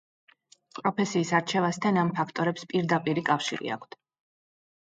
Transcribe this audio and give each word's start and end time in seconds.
პროფესიის 0.77 1.33
არჩევასთან 1.39 2.01
ამ 2.05 2.09
ფაქტორების 2.21 2.65
პირდაპირი 2.73 3.25
კავშირი 3.29 3.73
აქვთ. 3.77 3.99